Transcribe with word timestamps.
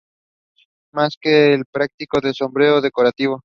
Más 0.93 1.15
que 1.21 1.61
práctico 1.71 2.17
es 2.17 2.23
un 2.25 2.33
sombrero 2.33 2.81
decorativo. 2.81 3.39